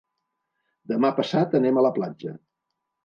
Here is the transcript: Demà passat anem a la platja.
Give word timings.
Demà 0.93 1.11
passat 1.19 1.53
anem 1.61 1.77
a 1.77 1.85
la 1.89 1.93
platja. 1.99 2.35